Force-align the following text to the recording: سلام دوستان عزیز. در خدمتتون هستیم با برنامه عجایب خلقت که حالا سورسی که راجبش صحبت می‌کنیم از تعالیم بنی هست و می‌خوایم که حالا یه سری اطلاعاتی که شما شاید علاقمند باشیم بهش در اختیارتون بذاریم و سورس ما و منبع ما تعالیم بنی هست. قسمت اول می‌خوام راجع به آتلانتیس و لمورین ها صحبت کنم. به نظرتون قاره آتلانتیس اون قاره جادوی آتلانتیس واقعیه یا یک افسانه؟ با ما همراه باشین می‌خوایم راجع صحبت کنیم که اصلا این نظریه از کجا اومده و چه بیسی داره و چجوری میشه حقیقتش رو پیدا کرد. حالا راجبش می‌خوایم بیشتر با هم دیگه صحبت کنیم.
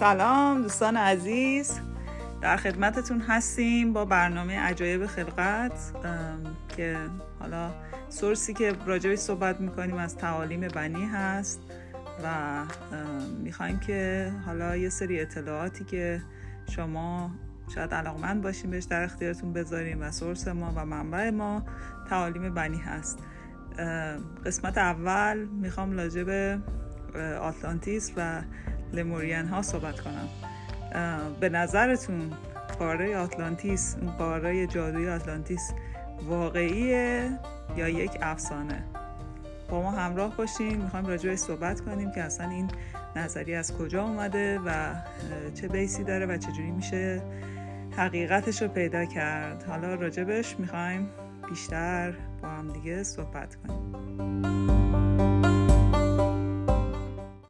سلام 0.00 0.62
دوستان 0.62 0.96
عزیز. 0.96 1.80
در 2.40 2.56
خدمتتون 2.56 3.20
هستیم 3.20 3.92
با 3.92 4.04
برنامه 4.04 4.58
عجایب 4.60 5.06
خلقت 5.06 5.72
که 6.76 6.96
حالا 7.40 7.70
سورسی 8.08 8.54
که 8.54 8.72
راجبش 8.86 9.18
صحبت 9.18 9.60
می‌کنیم 9.60 9.96
از 9.96 10.16
تعالیم 10.16 10.68
بنی 10.68 11.04
هست 11.04 11.60
و 12.24 12.28
می‌خوایم 13.42 13.78
که 13.78 14.32
حالا 14.46 14.76
یه 14.76 14.88
سری 14.88 15.20
اطلاعاتی 15.20 15.84
که 15.84 16.22
شما 16.70 17.30
شاید 17.74 17.94
علاقمند 17.94 18.42
باشیم 18.42 18.70
بهش 18.70 18.84
در 18.84 19.02
اختیارتون 19.02 19.52
بذاریم 19.52 20.02
و 20.02 20.10
سورس 20.10 20.48
ما 20.48 20.72
و 20.76 20.86
منبع 20.86 21.30
ما 21.30 21.62
تعالیم 22.08 22.54
بنی 22.54 22.78
هست. 22.78 23.18
قسمت 24.46 24.78
اول 24.78 25.38
می‌خوام 25.38 25.92
راجع 25.92 26.22
به 26.22 26.58
آتلانتیس 27.40 28.12
و 28.16 28.42
لمورین 28.92 29.46
ها 29.46 29.62
صحبت 29.62 30.00
کنم. 30.00 30.28
به 31.40 31.48
نظرتون 31.48 32.32
قاره 32.78 33.16
آتلانتیس 33.16 33.96
اون 34.00 34.10
قاره 34.10 34.66
جادوی 34.66 35.08
آتلانتیس 35.08 35.72
واقعیه 36.28 37.30
یا 37.76 37.88
یک 37.88 38.18
افسانه؟ 38.22 38.84
با 39.68 39.82
ما 39.82 39.90
همراه 39.90 40.36
باشین 40.36 40.82
می‌خوایم 40.82 41.06
راجع 41.06 41.34
صحبت 41.34 41.80
کنیم 41.80 42.10
که 42.10 42.22
اصلا 42.22 42.48
این 42.48 42.70
نظریه 43.16 43.56
از 43.56 43.76
کجا 43.76 44.04
اومده 44.04 44.58
و 44.58 44.94
چه 45.54 45.68
بیسی 45.68 46.04
داره 46.04 46.26
و 46.26 46.36
چجوری 46.36 46.70
میشه 46.70 47.22
حقیقتش 47.96 48.62
رو 48.62 48.68
پیدا 48.68 49.04
کرد. 49.04 49.62
حالا 49.62 49.94
راجبش 49.94 50.56
می‌خوایم 50.58 51.08
بیشتر 51.48 52.14
با 52.42 52.48
هم 52.48 52.72
دیگه 52.72 53.02
صحبت 53.02 53.56
کنیم. 53.56 54.39